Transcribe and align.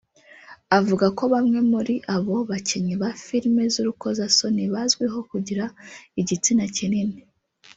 avuga 0.77 1.05
ko 1.17 1.23
bamwe 1.33 1.59
muri 1.71 1.95
abo 2.15 2.35
bakinnyi 2.49 2.95
ba 3.01 3.09
Filimi 3.23 3.63
z’urukozasoni 3.73 4.63
bazwiho 4.73 5.19
kugira 5.31 5.65
igitsina 6.19 6.63
kinini 6.75 7.19